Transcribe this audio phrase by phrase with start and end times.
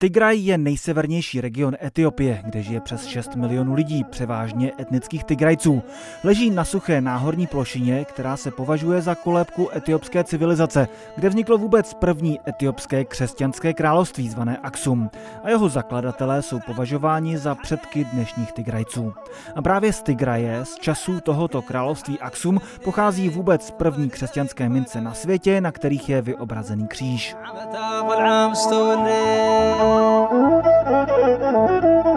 [0.00, 5.82] Tigraj je nejsevernější region Etiopie, kde žije přes 6 milionů lidí, převážně etnických Tigrajců.
[6.24, 11.94] Leží na suché náhorní plošině, která se považuje za kolébku etiopské civilizace, kde vzniklo vůbec
[11.94, 15.10] první etiopské křesťanské království zvané Aksum.
[15.44, 19.14] A jeho zakladatelé jsou považováni za předky dnešních Tigrajců.
[19.54, 25.14] A právě z Tigraje, z časů tohoto království Aksum, pochází vůbec první křesťanské mince na
[25.14, 27.36] světě, na kterých je vyobrazený kříž.
[29.88, 32.07] Thank you.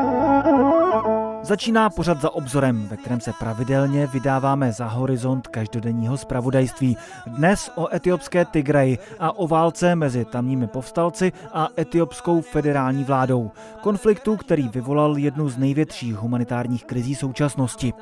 [1.52, 6.98] Začíná pořad za obzorem, ve kterém se pravidelně vydáváme za horizont každodenního zpravodajství.
[7.28, 13.52] Dnes o etiopské Tigraji a o válce mezi tamními povstalci a etiopskou federální vládou.
[13.82, 17.94] Konfliktu, který vyvolal jednu z největších humanitárních krizí současnosti.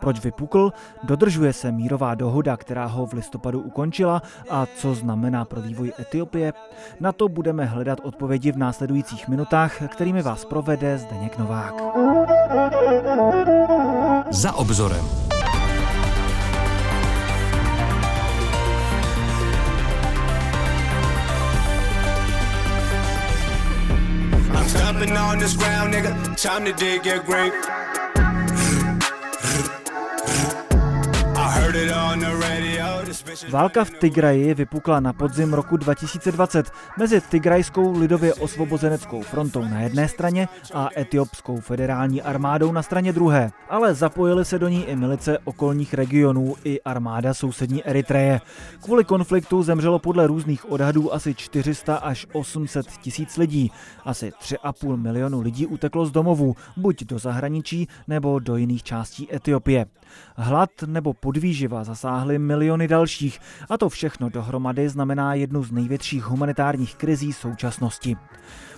[0.00, 0.72] Proč vypukl?
[1.02, 6.52] Dodržuje se mírová dohoda, která ho v listopadu ukončila a co znamená pro vývoj Etiopie?
[7.00, 11.74] Na to budeme hledat odpovědi v následujících minutách, kterými vás provede Zdeněk Novák.
[14.30, 15.04] Za obzorem.
[24.54, 26.36] I'm stomping on this ground, nigga.
[26.36, 27.52] Time to dig your grave.
[31.36, 32.15] I heard it radio.
[33.50, 40.08] Válka v Tigraji vypukla na podzim roku 2020 mezi Tigrajskou lidově osvobozeneckou frontou na jedné
[40.08, 43.50] straně a etiopskou federální armádou na straně druhé.
[43.68, 48.40] Ale zapojily se do ní i milice okolních regionů i armáda sousední Eritreje.
[48.82, 53.72] Kvůli konfliktu zemřelo podle různých odhadů asi 400 až 800 tisíc lidí.
[54.04, 59.86] Asi 3,5 milionu lidí uteklo z domovů, buď do zahraničí nebo do jiných částí Etiopie.
[60.36, 63.25] Hlad nebo podvýživa zasáhly miliony dalších
[63.70, 68.16] a to všechno dohromady znamená jednu z největších humanitárních krizí současnosti.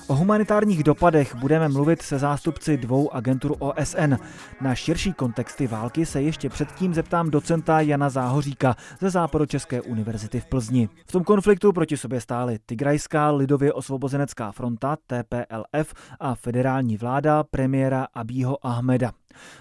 [0.09, 4.15] O humanitárních dopadech budeme mluvit se zástupci dvou agentur OSN.
[4.61, 10.47] Na širší kontexty války se ještě předtím zeptám docenta Jana Záhoříka ze Západočeské univerzity v
[10.47, 10.89] Plzni.
[11.07, 18.07] V tom konfliktu proti sobě stály Tigrajská lidově osvobozenecká fronta TPLF a federální vláda premiéra
[18.15, 19.13] Abího Ahmeda.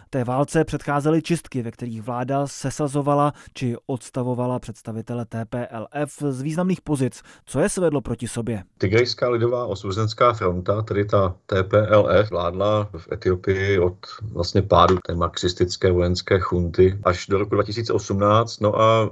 [0.10, 7.22] Té válce předcházely čistky, ve kterých vláda sesazovala či odstavovala představitele TPLF z významných pozic.
[7.46, 8.64] Co je svedlo proti sobě?
[8.78, 13.98] Tigrejská lidová osvobozenská fronta, tedy ta TPLF, vládla v Etiopii od
[14.34, 18.60] vlastně pádu té marxistické vojenské chunty až do roku 2018.
[18.62, 19.10] No a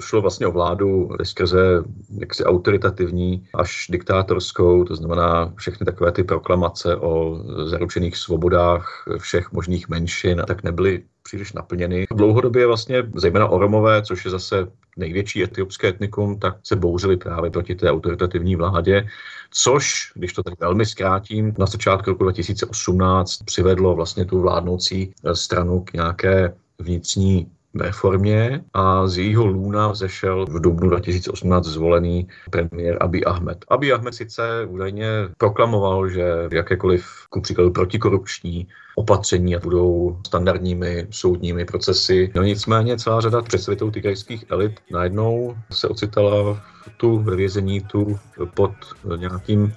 [0.00, 1.82] šlo vlastně o vládu skrze
[2.18, 9.88] jaksi autoritativní až diktátorskou, to znamená všechny takové ty proklamace o zaručených svobodách všech možných
[9.88, 10.03] menšin,
[10.46, 12.06] tak nebyly příliš naplněny.
[12.14, 17.74] Dlouhodobě vlastně, zejména Oromové, což je zase největší etiopské etnikum, tak se bouřili právě proti
[17.74, 19.08] té autoritativní vládě,
[19.50, 25.80] což, když to tak velmi zkrátím, na začátku roku 2018 přivedlo vlastně tu vládnoucí stranu
[25.80, 27.50] k nějaké vnitřní
[27.80, 33.64] reformě a z jejího lůna vzešel v dubnu 2018 zvolený premiér Abi Ahmed.
[33.68, 35.08] Abi Ahmed sice údajně
[35.38, 42.32] proklamoval, že jakékoliv ku příkladu protikorupční opatření budou standardními soudními procesy.
[42.34, 46.62] No nicméně celá řada představitelů tigrajských elit najednou se ocitala
[46.96, 48.18] tu ve vězení, tu
[48.54, 48.72] pod
[49.16, 49.72] nějakým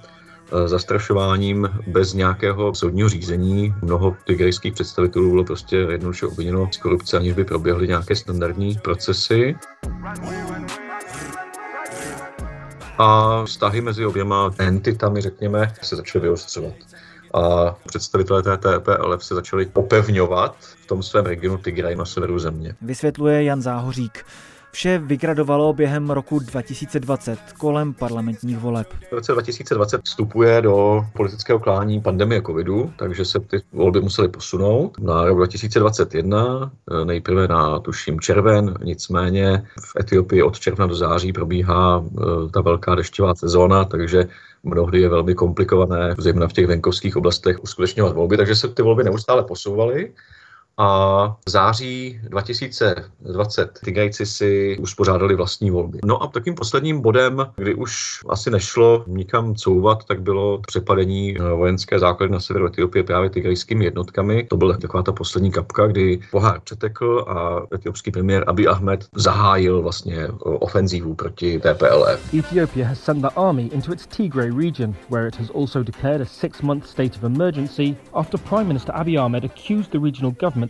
[0.66, 3.74] zastrašováním bez nějakého soudního řízení.
[3.82, 9.56] Mnoho tigrejských představitelů bylo prostě jednoduše obviněno z korupce, aniž by proběhly nějaké standardní procesy.
[12.98, 16.74] A vztahy mezi oběma entitami, řekněme, se začaly vyostřovat
[17.34, 22.74] a představitelé té TPLF se začali popevňovat v tom svém regionu Tigraj na severu země.
[22.82, 24.24] Vysvětluje Jan Záhořík.
[24.78, 28.86] Vše vygradovalo během roku 2020 kolem parlamentních voleb.
[29.10, 34.98] V roce 2020 vstupuje do politického klání pandemie covidu, takže se ty volby musely posunout
[35.00, 36.70] na rok 2021,
[37.04, 42.94] nejprve na tuším červen, nicméně v Etiopii od června do září probíhá eh, ta velká
[42.94, 44.28] dešťová sezóna, takže
[44.62, 49.04] mnohdy je velmi komplikované, zejména v těch venkovských oblastech, uskutečňovat volby, takže se ty volby
[49.04, 50.10] neustále posouvaly
[50.78, 55.98] a v září 2020 Tigajci si uspořádali vlastní volby.
[56.04, 61.98] No a takým posledním bodem, kdy už asi nešlo nikam couvat, tak bylo přepadení vojenské
[61.98, 64.46] základy na severu Etiopie právě tigajskými jednotkami.
[64.50, 69.82] To byla taková ta poslední kapka, kdy pohár přetekl a etiopský premiér Abiy Ahmed zahájil
[69.82, 72.34] vlastně ofenzívu proti TPLF.
[72.34, 76.26] Ethiopia has sent the army into its Tigray region, where it has also declared a
[76.26, 80.67] six-month state of emergency after Prime Minister Abiy Ahmed accused the regional government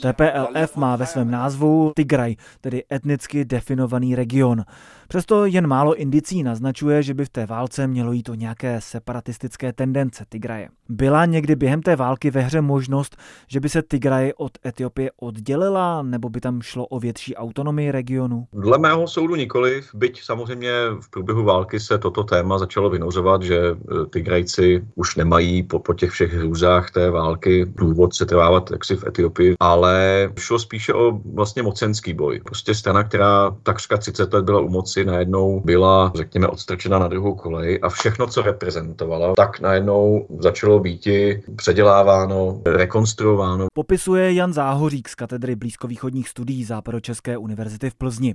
[0.00, 4.64] TPLF má ve svém názvu Tigraj, tedy etnicky definovaný region.
[5.08, 9.72] Přesto jen málo indicí naznačuje, že by v té válce mělo jít o nějaké separatistické
[9.72, 10.68] tendence Tigraje.
[10.88, 13.16] Byla někdy během té války ve hře možnost,
[13.48, 18.46] že by se Tigraje od Etiopie oddělila, nebo by tam šlo o větší autonomii regionu?
[18.52, 20.70] Dle mého soudu nikoliv, byť samozřejmě
[21.00, 23.74] v průběhu války se toto téma začalo vynořovat, že e,
[24.12, 29.04] Tigrajci už nemají po, po těch všech hrůzách té války důvod se trvávat jaksi v
[29.06, 32.40] Etiopii, ale šlo spíše o vlastně mocenský boj.
[32.44, 37.34] Prostě strana, která takřka 30 let byla u moci, najednou byla, řekněme, odstrčena na druhou
[37.34, 41.08] kolej a všechno, co reprezentovala, tak najednou začalo být
[41.56, 43.66] předěláváno, rekonstruováno.
[43.74, 48.34] Popisuje Jan Záhořík z katedry blízkovýchodních studií Západočeské univerzity v Plzni.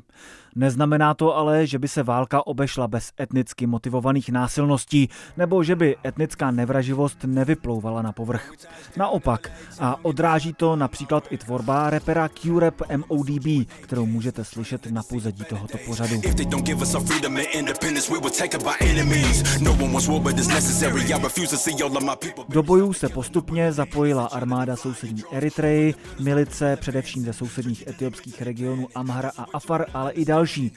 [0.55, 5.95] Neznamená to ale, že by se válka obešla bez etnicky motivovaných násilností nebo že by
[6.05, 8.51] etnická nevraživost nevyplouvala na povrch.
[8.97, 9.51] Naopak,
[9.81, 15.77] a odráží to například i tvorba repera Q-Rap MODB, kterou můžete slyšet na pozadí tohoto
[15.85, 16.21] pořadu.
[19.59, 19.77] No.
[22.49, 29.31] Do bojů se postupně zapojila armáda sousední Eritreji, milice především ze sousedních etiopských regionů Amhara
[29.37, 30.71] a Afar, ale i další.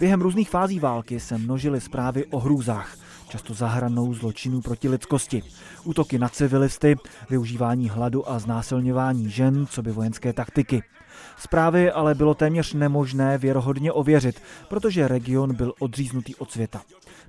[0.00, 3.03] Během různých fází války se množily zprávy o hrůzách
[3.34, 5.42] často zahranou zločinů proti lidskosti.
[5.84, 6.96] Útoky na civilisty,
[7.30, 10.82] využívání hladu a znásilňování žen, co by vojenské taktiky.
[11.38, 16.82] Zprávy ale bylo téměř nemožné věrohodně ověřit, protože region byl odříznutý od světa.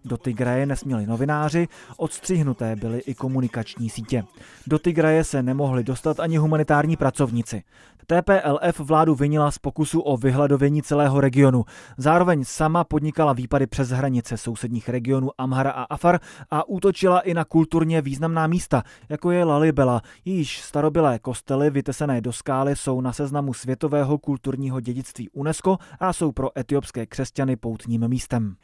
[0.06, 1.68] Do Tigraje nesměli novináři,
[1.98, 4.24] odstřihnuté byly i komunikační sítě.
[4.68, 7.63] Do Tigraje se nemohli dostat ani humanitární pracovníci.
[8.07, 11.66] TPLF vládu vinila z pokusu o vyhladovění celého regionu.
[11.98, 16.19] Zároveň sama podnikala výpady přes hranice sousedních regionů Amhara a Afar
[16.52, 22.34] a útočila i na kulturně významná místa, jako je Lalibela, jejíž starobylé kostely vytesené do
[22.34, 28.56] skály jsou na seznamu světového kulturního dědictví UNESCO a jsou pro etiopské křesťany poutním místem.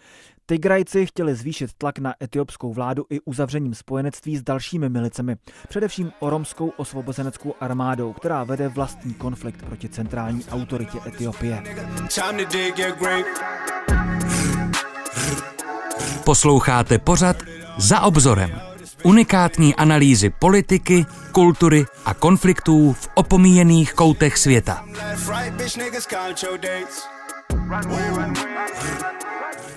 [0.45, 5.35] Tigrajci chtěli zvýšit tlak na etiopskou vládu i uzavřením spojenectví s dalšími milicemi,
[5.69, 11.63] především oromskou osvobozeneckou armádou, která vede vlastní konflikt proti centrální autoritě Etiopie.
[16.23, 17.37] Posloucháte pořad
[17.77, 18.61] Za obzorem.
[19.03, 24.85] Unikátní analýzy politiky, kultury a konfliktů v opomíjených koutech světa.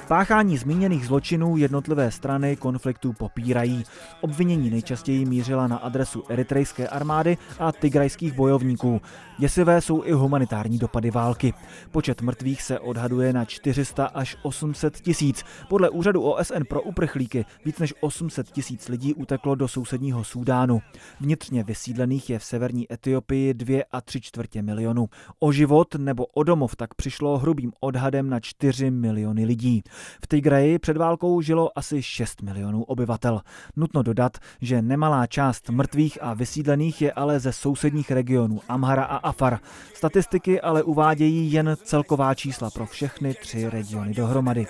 [0.08, 3.84] Páchání zmíněných zločinů jednotlivé strany konfliktu popírají.
[4.20, 9.00] Obvinění nejčastěji mířila na adresu eritrejské armády a tigrajských bojovníků.
[9.38, 11.54] Děsivé jsou i humanitární dopady války.
[11.90, 15.44] Počet mrtvých se odhaduje na 400 až 800 tisíc.
[15.68, 20.80] Podle úřadu OSN pro uprchlíky víc než 800 tisíc lidí uteklo do sousedního Súdánu.
[21.20, 25.08] Vnitřně vysídlených je v severní Etiopii 2 a 3 čtvrtě milionu.
[25.38, 29.82] O život nebo o domov tak přišlo hrubým odhadem na 4 miliony lidí.
[30.24, 33.40] V Tigraji před válkou žilo asi 6 milionů obyvatel.
[33.76, 39.23] Nutno dodat, že nemalá část mrtvých a vysídlených je ale ze sousedních regionů Amhara a
[39.24, 39.58] Afar.
[39.94, 44.66] Statistiky ale uvádějí jen celková čísla pro všechny tři regiony dohromady.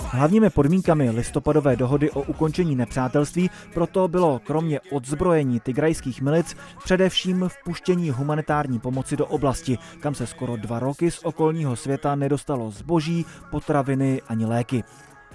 [0.00, 8.10] Hlavními podmínkami listopadové dohody o ukončení nepřátelství proto bylo kromě odzbrojení tigrajských milic především vpuštění
[8.10, 14.22] humanitární pomoci do oblasti, kam se skoro dva roky z okolního světa nedostalo zboží, potraviny
[14.28, 14.84] ani léky.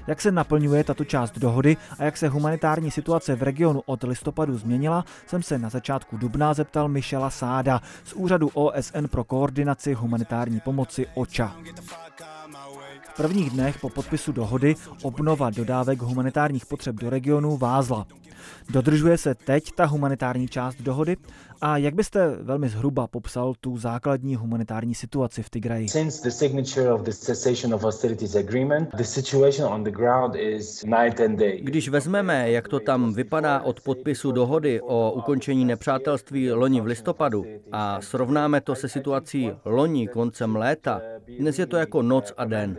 [0.07, 4.57] Jak se naplňuje tato část dohody a jak se humanitární situace v regionu od listopadu
[4.57, 10.59] změnila, jsem se na začátku dubna zeptal Michela Sáda z Úřadu OSN pro koordinaci humanitární
[10.59, 11.55] pomoci OČA.
[13.09, 18.07] V prvních dnech po podpisu dohody obnova dodávek humanitárních potřeb do regionu vázla.
[18.69, 21.17] Dodržuje se teď ta humanitární část dohody?
[21.61, 25.89] A jak byste velmi zhruba popsal tu základní humanitární situaci v Tigraji?
[25.89, 30.83] Since the signature of the cessation of hostilities agreement, the situation on the ground is
[30.83, 31.61] night and day.
[31.61, 37.45] Když vezmeme, jak to tam vypadá od podpisu dohody o ukončení nepřátelství loni v listopadu
[37.71, 41.01] a srovnáme to se situací loni koncem léta,
[41.39, 42.77] dnes je to jako noc a den.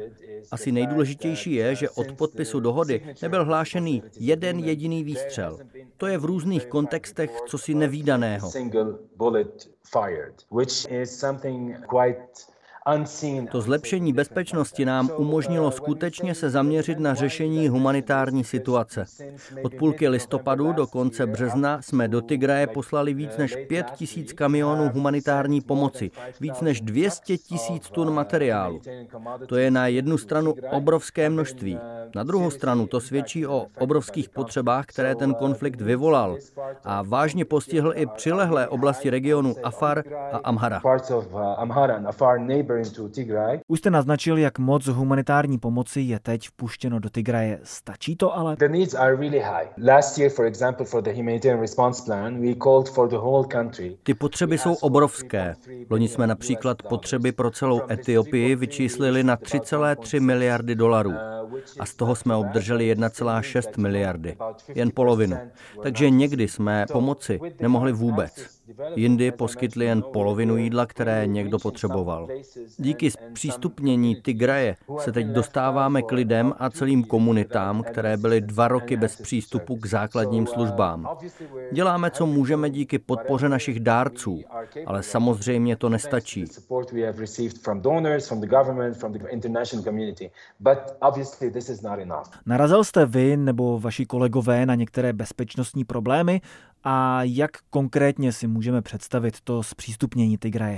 [0.50, 5.58] Asi nejdůležitější je, že od podpisu dohody nebyl hlášený jeden jediný výstřel.
[5.96, 8.50] To je v různých kontextech cosi nevýdaného.
[13.50, 19.04] To zlepšení bezpečnosti nám umožnilo skutečně se zaměřit na řešení humanitární situace.
[19.62, 24.90] Od půlky listopadu do konce března jsme do Tigraje poslali víc než 5 tisíc kamionů
[24.94, 26.10] humanitární pomoci,
[26.40, 28.80] víc než 200 tisíc tun materiálu.
[29.46, 31.78] To je na jednu stranu obrovské množství.
[32.14, 36.36] Na druhou stranu to svědčí o obrovských potřebách, které ten konflikt vyvolal
[36.84, 40.80] a vážně postihl i přilehlé oblasti regionu Afar a Amhara.
[43.68, 47.60] Už jste naznačil, jak moc humanitární pomoci je teď vpuštěno do Tigraje.
[47.62, 48.56] Stačí to ale?
[54.02, 55.54] Ty potřeby jsou obrovské.
[55.90, 61.12] Loni jsme například potřeby pro celou Etiopii vyčíslili na 3,3 miliardy dolarů
[61.80, 64.36] a z toho jsme obdrželi 1,6 miliardy.
[64.74, 65.36] Jen polovinu.
[65.82, 68.32] Takže někdy jsme pomoci nemohli vůbec.
[68.96, 72.28] Jindy poskytli jen polovinu jídla, které někdo potřeboval.
[72.76, 78.97] Díky zpřístupnění Tigraje se teď dostáváme k lidem a celým komunitám, které byly dva roky
[78.97, 81.09] bez přístupu k základním službám.
[81.73, 84.40] Děláme, co můžeme díky podpoře našich dárců,
[84.87, 86.44] ale samozřejmě to nestačí.
[92.47, 96.40] Narazil jste vy nebo vaši kolegové na některé bezpečnostní problémy
[96.84, 100.76] a jak konkrétně si můžeme představit to zpřístupnění Tigraje?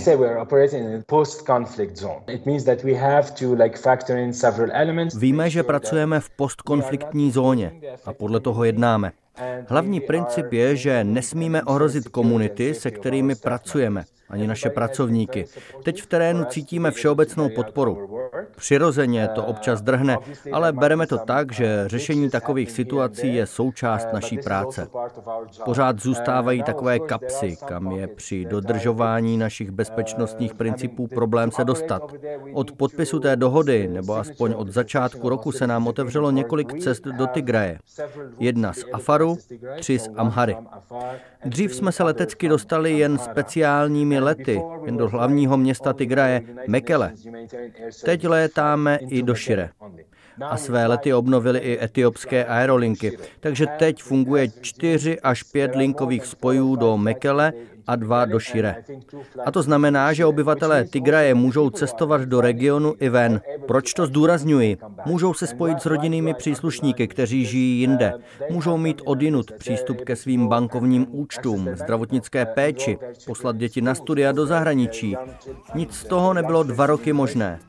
[5.17, 7.71] Víme, že pracujeme v postkonfliktní zóně
[8.05, 9.11] a podle toho jednáme.
[9.67, 15.45] Hlavní princip je, že nesmíme ohrozit komunity, se kterými pracujeme, ani naše pracovníky.
[15.83, 18.19] Teď v terénu cítíme všeobecnou podporu.
[18.55, 20.17] Přirozeně to občas drhne,
[20.51, 24.87] ale bereme to tak, že řešení takových situací je součást naší práce.
[25.65, 32.13] Pořád zůstávají takové kapsy, kam je při dodržování našich bezpečnostních principů problém se dostat.
[32.53, 37.27] Od podpisu té dohody, nebo aspoň od začátku roku, se nám otevřelo několik cest do
[37.27, 37.79] Tigraje.
[38.39, 39.37] Jedna z Afaru,
[39.79, 40.57] tři z Amhary.
[41.45, 47.13] Dřív jsme se letecky dostali jen speciálními lety, jen do hlavního města Tigraje, Mekele.
[48.05, 49.69] Teď létáme i do Šire.
[50.41, 53.17] A své lety obnovili i etiopské aerolinky.
[53.39, 57.53] Takže teď funguje čtyři až pět linkových spojů do Mekele
[57.87, 58.75] a dva do Šire.
[59.45, 63.41] A to znamená, že obyvatelé Tigraje můžou cestovat do regionu i ven.
[63.67, 64.77] Proč to zdůrazňuji?
[65.05, 68.13] Můžou se spojit s rodinnými příslušníky, kteří žijí jinde.
[68.49, 74.45] Můžou mít odinut přístup ke svým bankovním účtům, zdravotnické péči, poslat děti na studia do
[74.45, 75.15] zahraničí.
[75.75, 77.59] Nic z toho nebylo dva roky možné.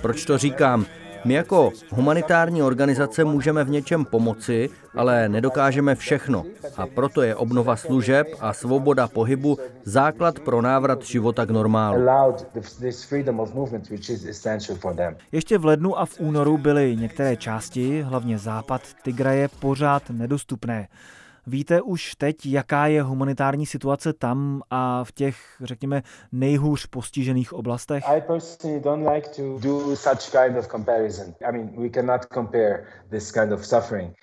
[0.00, 0.86] Proč to říkám?
[1.24, 6.44] My jako humanitární organizace můžeme v něčem pomoci, ale nedokážeme všechno.
[6.76, 12.06] A proto je obnova služeb a svoboda pohybu základ pro návrat života k normálu.
[15.32, 20.88] Ještě v lednu a v únoru byly některé části, hlavně západ Tigraje, pořád nedostupné.
[21.50, 26.02] Víte už teď, jaká je humanitární situace tam a v těch, řekněme,
[26.32, 28.04] nejhůř postižených oblastech?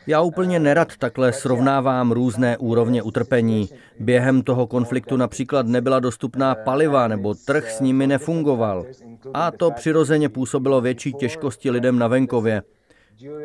[0.07, 3.69] Já úplně nerad takhle srovnávám různé úrovně utrpení.
[3.99, 8.85] Během toho konfliktu například nebyla dostupná paliva nebo trh s nimi nefungoval.
[9.33, 12.61] A to přirozeně působilo větší těžkosti lidem na venkově.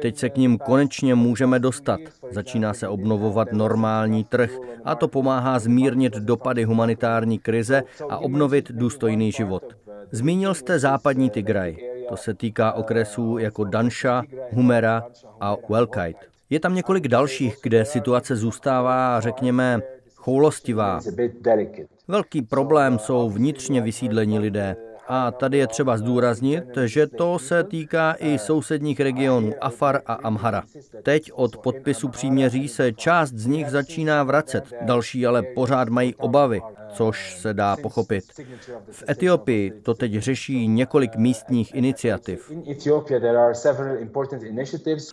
[0.03, 2.01] Teď se k ním konečně můžeme dostat.
[2.31, 9.33] Začíná se obnovovat normální trh a to pomáhá zmírnit dopady humanitární krize a obnovit důstojný
[9.33, 9.77] život.
[10.11, 11.77] Zmínil jste západní Tigraj.
[12.09, 15.05] To se týká okresů jako Dansha, Humera
[15.41, 16.27] a Welkite.
[16.51, 19.81] Je tam několik dalších, kde situace zůstává, řekněme,
[20.15, 21.01] choulostivá.
[22.09, 24.77] Velký problém jsou vnitřně vysídlení lidé.
[25.15, 30.63] A tady je třeba zdůraznit, že to se týká i sousedních regionů Afar a Amhara.
[31.03, 36.61] Teď od podpisu příměří se část z nich začíná vracet, další ale pořád mají obavy,
[36.93, 38.25] což se dá pochopit.
[38.91, 42.53] V Etiopii to teď řeší několik místních iniciativ.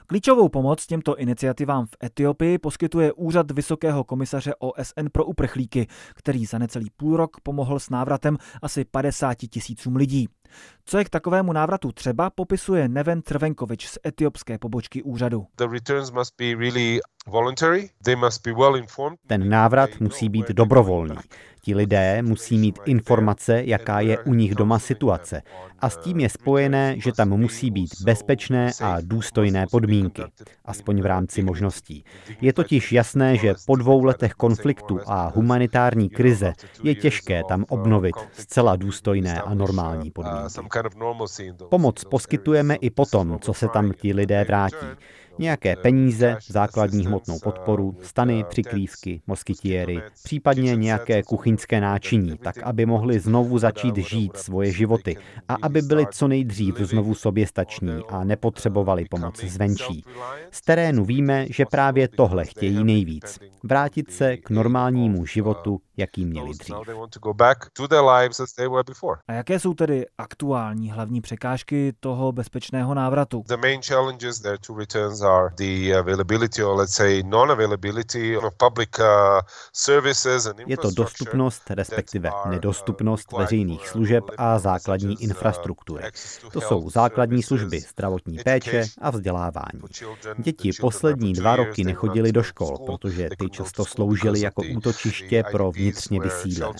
[0.07, 6.57] Klíčovou pomoc těmto iniciativám v Etiopii poskytuje Úřad Vysokého komisaře OSN pro uprchlíky, který za
[6.57, 10.27] necelý půl rok pomohl s návratem asi 50 tisícům lidí.
[10.89, 15.47] Co je k takovému návratu třeba, popisuje Neven Trvenkovič z etiopské pobočky úřadu.
[19.27, 21.15] Ten návrat musí být dobrovolný.
[21.61, 25.41] Ti lidé musí mít informace, jaká je u nich doma situace.
[25.79, 30.23] A s tím je spojené, že tam musí být bezpečné a důstojné podmínky,
[30.65, 32.03] aspoň v rámci možností.
[32.41, 36.53] Je totiž jasné, že po dvou letech konfliktu a humanitární krize
[36.83, 40.49] je těžké tam obnovit zcela důstojné a normální podmínky.
[41.69, 44.85] Pomoc poskytujeme i potom, co se tam ti lidé vrátí.
[45.39, 53.19] Nějaké peníze, základní hmotnou podporu, stany, přiklívky, moskytiéry, případně nějaké kuchyňské náčiní, tak aby mohli
[53.19, 55.17] znovu začít žít svoje životy
[55.47, 60.03] a aby byli co nejdřív znovu soběstační a nepotřebovali pomoc zvenčí.
[60.51, 63.39] Z terénu víme, že právě tohle chtějí nejvíc.
[63.63, 66.75] Vrátit se k normálnímu životu, jaký měli dřív.
[69.27, 73.43] A jaké jsou tedy aktuální hlavní překážky toho bezpečného návratu?
[75.39, 79.05] are the availability or let's say non-availability of public uh,
[79.73, 86.03] services and Je to dostupnost, respektive nedostupnost veřejných služeb a základní infrastruktury.
[86.51, 89.81] To jsou základní služby, zdravotní péče a vzdělávání.
[90.37, 96.19] Děti poslední dva roky nechodili do škol, protože ty často sloužily jako útočiště pro vnitřně
[96.19, 96.73] vysídlené.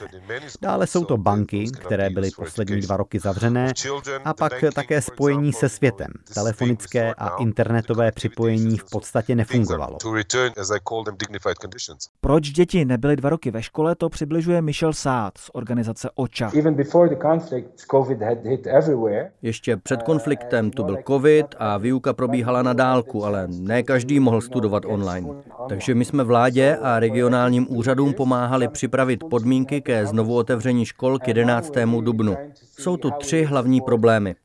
[0.62, 3.74] Dále jsou to banky, které byly poslední dva roky zavřené,
[4.26, 9.98] a pak také spojení se světem, telefonické a internetové připojení v podstatě nefungovalo.
[12.22, 16.52] Proč děti nebyly dva roky ve škole, to přibližuje Michel Saad z organizace OCHA.
[19.42, 24.42] Ještě před konfliktem tu byl covid a výuka probíhala na dálku, ale ne každý mohl
[24.42, 25.30] studovat online.
[25.70, 28.99] Takže my jsme vládě a regionálním úřadům pomáhali připravit
[29.30, 31.74] podmínky ke znovu otevření škol k 11.
[32.02, 32.38] dubnu.
[32.80, 34.36] Jsou tu tři hlavní problémy.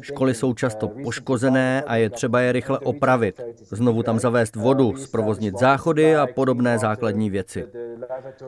[0.00, 3.40] Školy jsou často poškozené a je třeba je rychle opravit.
[3.70, 7.66] Znovu tam zavést vodu, zprovoznit záchody a podobné základní věci.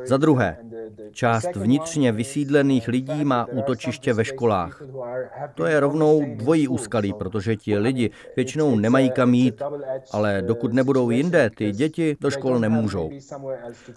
[0.05, 0.57] Za druhé,
[1.13, 4.83] část vnitřně vysídlených lidí má útočiště ve školách.
[5.55, 9.63] To je rovnou dvojí úskalí, protože ti lidi většinou nemají kam jít,
[10.13, 13.11] ale dokud nebudou jinde, ty děti do škol nemůžou.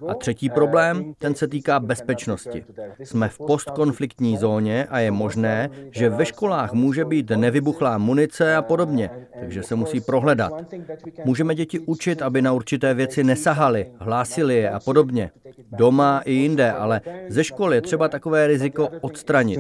[0.08, 2.66] A třetí problém, ten se týká bezpečnosti.
[3.04, 8.62] Jsme v postkonfliktní zóně a je možné, že ve školách může být nevybuchlá munice a
[8.62, 10.54] podobně, takže se musí prohledat.
[11.26, 15.32] Můžeme děti učit, aby na určité věci nesahali, hlásili je a podobně.
[15.72, 19.60] Doma i jinde, ale ze školy je třeba takové riziko odstranit.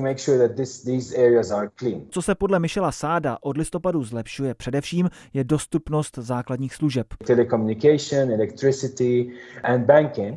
[2.10, 7.08] Co se podle Michela Sáda od listopadu zlepšuje především, je dostupnost základních služeb.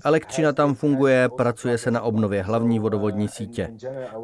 [0.05, 3.69] Elektřina tam funguje, pracuje se na obnově hlavní vodovodní sítě.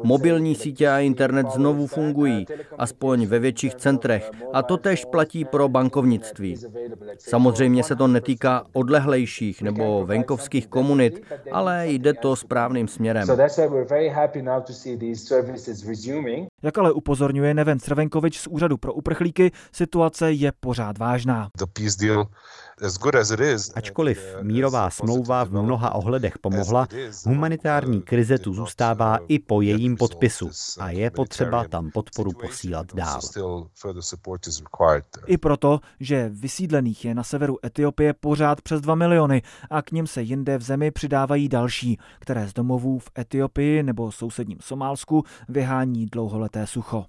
[0.03, 2.45] Mobilní sítě a internet znovu fungují,
[2.77, 6.57] aspoň ve větších centrech, a to tež platí pro bankovnictví.
[7.19, 13.27] Samozřejmě se to netýká odlehlejších nebo venkovských komunit, ale jde to správným směrem.
[16.63, 21.49] Jak ale upozorňuje Neven Srvenkovič z Úřadu pro uprchlíky, situace je pořád vážná.
[23.75, 26.87] Ačkoliv mírová smlouva v mnoha ohledech pomohla,
[27.25, 33.19] humanitární krize tu zůstává i po jejím podpisu a je potřeba tam podporu posílat dál.
[35.25, 40.07] I proto, že vysídlených je na severu Etiopie pořád přes 2 miliony a k ním
[40.07, 46.05] se jinde v zemi přidávají další, které z domovů v Etiopii nebo sousedním Somálsku vyhání
[46.05, 47.05] dlouholeté sucho.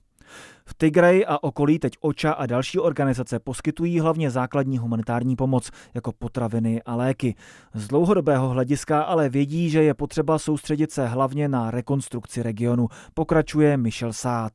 [0.69, 6.13] V Tigraji a okolí teď OČA a další organizace poskytují hlavně základní humanitární pomoc, jako
[6.13, 7.35] potraviny a léky.
[7.75, 13.77] Z dlouhodobého hlediska ale vědí, že je potřeba soustředit se hlavně na rekonstrukci regionu, pokračuje
[13.77, 14.53] Michel Saad.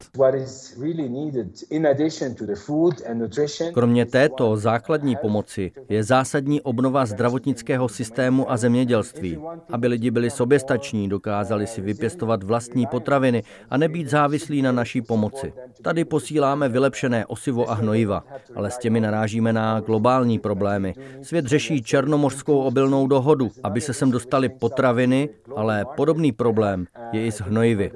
[3.73, 11.09] Kromě této základní pomoci je zásadní obnova zdravotnického systému a zemědělství, aby lidi byli soběstační,
[11.09, 15.53] dokázali si vypěstovat vlastní potraviny a nebýt závislí na naší pomoci.
[15.81, 18.23] Tady Tady posíláme vylepšené osivo a hnojiva,
[18.55, 20.93] ale s těmi narážíme na globální problémy.
[21.21, 27.31] Svět řeší černomořskou obilnou dohodu, aby se sem dostali potraviny, ale podobný problém je i
[27.31, 27.91] s hnojivy.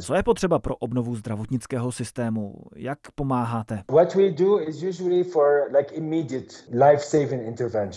[0.00, 2.54] Co je potřeba pro obnovu zdravotnického systému?
[2.76, 3.82] Jak pomáháte?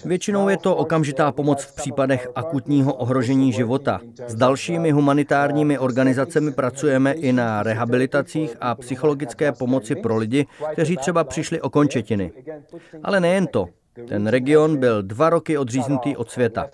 [0.06, 4.28] Většinou je to okamžitá pomoc v případech akutního ohrožení života života.
[4.28, 11.24] S dalšími humanitárními organizacemi pracujeme i na rehabilitacích a psychologické pomoci pro lidi, kteří třeba
[11.24, 12.32] přišli o končetiny.
[13.04, 13.66] Ale nejen to.
[14.08, 16.70] Ten region byl dva roky odříznutý od světa.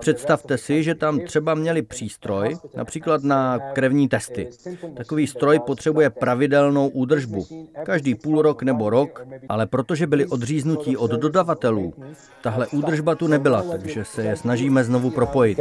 [0.00, 4.48] Představte si, že tam třeba měli přístroj, například na krevní testy.
[4.96, 7.46] Takový stroj potřebuje pravidelnou údržbu,
[7.84, 11.94] každý půl rok nebo rok, ale protože byli odříznutí od dodavatelů,
[12.42, 15.60] tahle údržba tu nebyla, takže se je snažíme znovu propojit.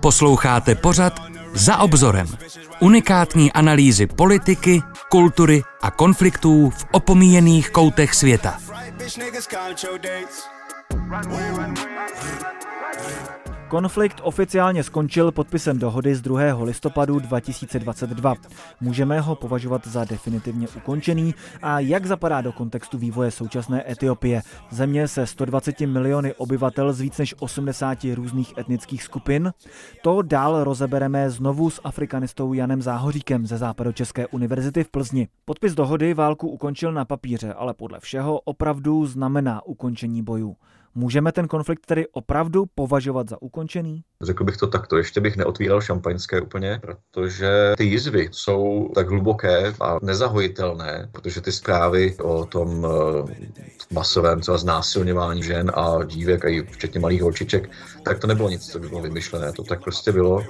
[0.00, 1.12] Posloucháte pořad
[1.54, 2.26] Za obzorem.
[2.80, 4.82] Unikátní analýzy politiky,
[5.14, 8.58] kultury a konfliktů v opomíjených koutech světa.
[13.74, 16.64] Konflikt oficiálně skončil podpisem dohody z 2.
[16.64, 18.34] listopadu 2022.
[18.80, 25.08] Můžeme ho považovat za definitivně ukončený a jak zapadá do kontextu vývoje současné Etiopie, země
[25.08, 29.52] se 120 miliony obyvatel z víc než 80 různých etnických skupin?
[30.02, 35.28] To dál rozebereme znovu s afrikanistou Janem Záhoříkem ze Západočeské univerzity v Plzni.
[35.44, 40.56] Podpis dohody válku ukončil na papíře, ale podle všeho opravdu znamená ukončení bojů.
[40.96, 44.02] Můžeme ten konflikt tedy opravdu považovat za ukončený?
[44.22, 49.74] Řekl bych to takto, ještě bych neotvíral šampaňské úplně, protože ty jizvy jsou tak hluboké
[49.80, 53.34] a nezahojitelné, protože ty zprávy o tom eh,
[53.90, 57.70] masovém třeba znásilňování žen a dívek, a i včetně malých holčiček,
[58.04, 60.44] tak to nebylo nic, co by bylo vymyšlené, to tak prostě bylo.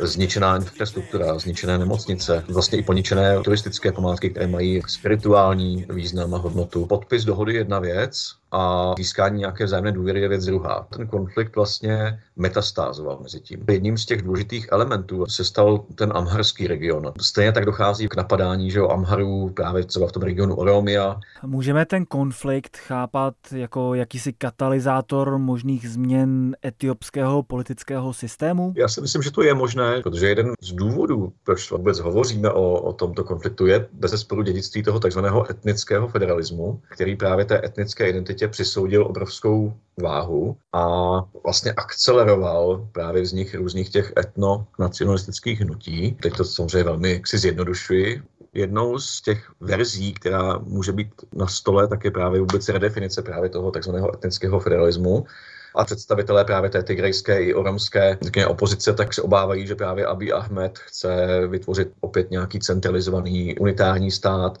[0.00, 4.82] Zničená infrastruktura, zničené nemocnice, vlastně i poničené turistické památky, které mají
[5.30, 6.86] spirituální význam a hodnotu.
[6.86, 10.86] Podpis dohody je jedna věc, a získání nějaké vzájemné důvěry je věc druhá.
[10.96, 13.64] Ten konflikt vlastně metastázoval mezi tím.
[13.70, 17.12] Jedním z těch důležitých elementů se stal ten amharský region.
[17.20, 21.20] Stejně tak dochází k napadání že o Amharů právě třeba v tom regionu Oromia.
[21.46, 28.72] Můžeme ten konflikt chápat jako jakýsi katalyzátor možných změn etiopského politického systému?
[28.76, 32.72] Já si myslím, že to je možné, protože jeden z důvodů, proč vůbec hovoříme o,
[32.72, 38.08] o tomto konfliktu, je bez sporu dědictví toho takzvaného etnického federalismu, který právě té etnické
[38.08, 39.72] identitě světě přisoudil obrovskou
[40.02, 40.84] váhu a
[41.44, 46.16] vlastně akceleroval právě vznik různých těch etno-nacionalistických hnutí.
[46.22, 48.22] Teď to samozřejmě velmi si zjednodušuji,
[48.54, 53.50] jednou z těch verzí, která může být na stole, tak je právě vůbec redefinice právě
[53.50, 55.26] toho takzvaného etnického federalismu.
[55.74, 60.32] A představitelé právě té tigrejské i oromské řekněme, opozice tak se obávají, že právě Abiy
[60.32, 64.58] Ahmed chce vytvořit opět nějaký centralizovaný unitární stát,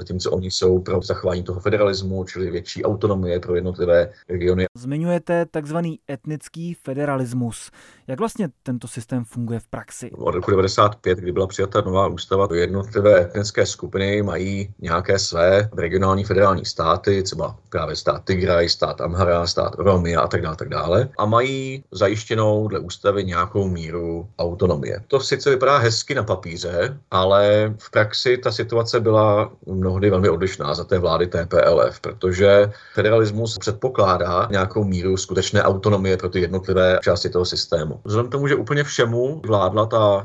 [0.00, 4.66] zatímco oni jsou pro zachování toho federalismu, čili větší autonomie pro jednotlivé regiony.
[4.76, 7.70] Zmiňujete takzvaný etnický federalismus.
[8.06, 10.10] Jak vlastně tento systém funguje v praxi?
[10.10, 16.24] Od roku 1995, kdy byla přijata nová ústava, jednotlivé etnické skupiny mají nějaké své regionální
[16.24, 21.08] federální státy, třeba právě stát Tigray, stát Amhara, stát Oromia a tak dále, tak dále,
[21.18, 25.02] a mají zajištěnou dle ústavy nějakou míru autonomie.
[25.06, 29.52] To sice vypadá hezky na papíře, ale v praxi ta situace byla
[29.90, 36.28] mnohdy velmi odlišná za té vlády TPLF, protože federalismus předpokládá nějakou míru skutečné autonomie pro
[36.28, 38.00] ty jednotlivé části toho systému.
[38.04, 40.22] Vzhledem k tomu, že úplně všemu vládla ta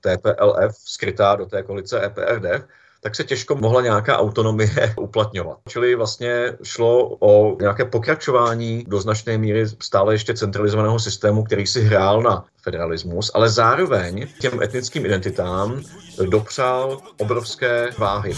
[0.00, 2.68] TPLF skrytá do té koalice EPRD,
[3.06, 5.58] tak se těžko mohla nějaká autonomie uplatňovat.
[5.68, 11.82] Čili vlastně šlo o nějaké pokračování do značné míry stále ještě centralizovaného systému, který si
[11.82, 15.82] hrál na federalismus, ale zároveň těm etnickým identitám
[16.30, 18.34] dopřál obrovské váhy.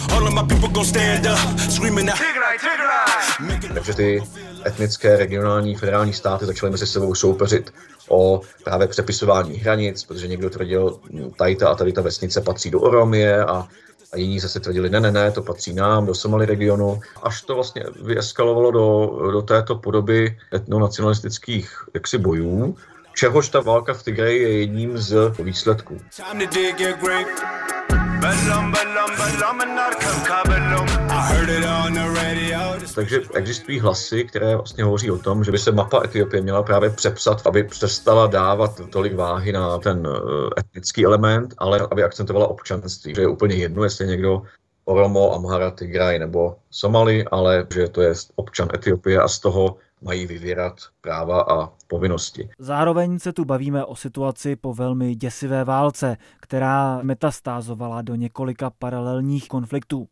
[3.74, 4.22] Takže ty
[4.66, 7.72] etnické regionální federální státy začaly mezi sebou soupeřit
[8.08, 11.00] o právě přepisování hranic, protože někdo tvrdil,
[11.38, 13.68] tady ta a tady ta vesnice patří do Oromie a
[14.12, 17.54] a jiní zase tvrdili, ne, ne, ne, to patří nám, do Somali regionu, až to
[17.54, 22.76] vlastně vyeskalovalo do, do této podoby etnonacionalistických jaksi bojů,
[23.14, 26.00] čehož ta válka v Tigray je jedním z výsledků.
[32.98, 36.90] Takže existují hlasy, které vlastně hovoří o tom, že by se mapa Etiopie měla právě
[36.90, 43.14] přepsat, aby přestala dávat tolik váhy na ten eh, etnický element, ale aby akcentovala občanství.
[43.14, 44.42] Že je úplně jedno, jestli někdo
[44.84, 50.26] Oromo, Amhara, Tigray nebo Somali, ale že to je občan Etiopie a z toho mají
[50.26, 52.48] vyvírat práva a povinnosti.
[52.58, 59.48] Zároveň se tu bavíme o situaci po velmi děsivé válce, která metastázovala do několika paralelních
[59.48, 60.08] konfliktů.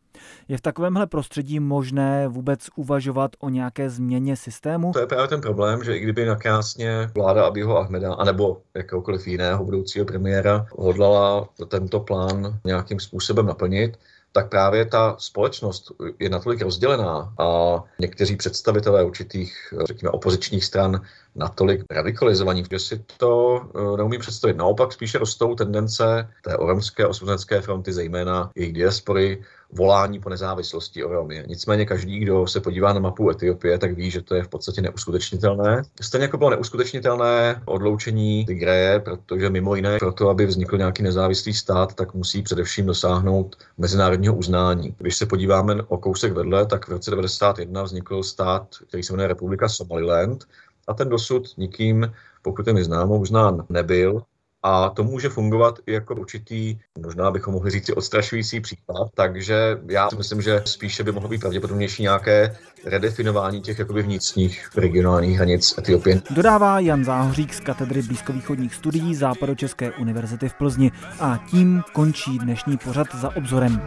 [0.49, 4.93] Je v takovémhle prostředí možné vůbec uvažovat o nějaké změně systému?
[4.93, 9.65] To je právě ten problém, že i kdyby nakrásně vláda Abiho Ahmeda, anebo jakéhokoliv jiného
[9.65, 13.99] budoucího premiéra hodlala tento plán nějakým způsobem naplnit,
[14.37, 21.01] tak právě ta společnost je natolik rozdělená a někteří představitelé určitých, řekněme, opozičních stran
[21.35, 24.57] natolik radikalizovaní, že si to eh, neumím představit.
[24.57, 29.43] Naopak spíše rostou tendence té oromské osvobozenské fronty, zejména jejich diaspory,
[29.77, 31.45] volání po nezávislosti Oromy.
[31.47, 34.83] Nicméně každý, kdo se podívá na mapu Etiopie, tak ví, že to je v podstatě
[34.83, 35.83] neuskutečnitelné.
[36.01, 41.95] Stejně jako bylo neuskutečnitelné odloučení Tigreje, protože mimo jiné proto, aby vznikl nějaký nezávislý stát,
[41.95, 44.95] tak musí především dosáhnout mezinárodního uznání.
[44.99, 49.29] Když se podíváme o kousek vedle, tak v roce 1991 vznikl stát, který se jmenuje
[49.29, 50.45] Republika Somaliland,
[50.89, 52.13] a ten dosud nikým,
[52.43, 54.23] pokud je mi známo, uznán nebyl.
[54.63, 59.09] A to může fungovat i jako určitý, možná bychom mohli říct, odstrašující případ.
[59.15, 64.69] Takže já si myslím, že spíše by mohlo být pravděpodobnější nějaké redefinování těch jakoby vnitřních
[64.77, 66.23] regionálních hranic Etiopie.
[66.31, 70.93] Dodává Jan Záhořík z katedry blízkovýchodních studií Západočeské univerzity v Plzni.
[71.21, 73.83] A tím končí dnešní pořad za obzorem.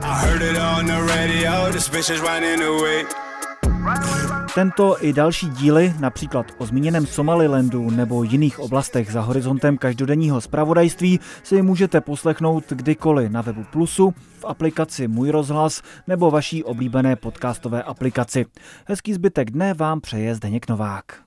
[4.56, 11.20] Tento i další díly, například o zmíněném Somalilandu nebo jiných oblastech za horizontem každodenního zpravodajství,
[11.44, 17.84] si můžete poslechnout kdykoliv na webu Plusu, v aplikaci Můj rozhlas nebo vaší oblíbené podcastové
[17.84, 18.46] aplikaci.
[18.86, 21.22] Hezký zbytek dne vám přeje Zdeněk Novák.